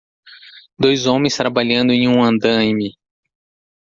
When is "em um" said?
1.93-2.23